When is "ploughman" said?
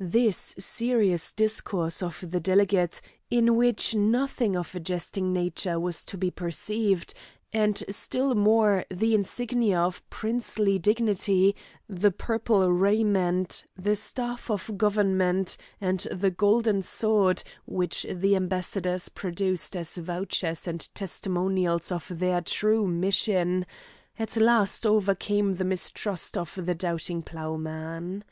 27.20-28.24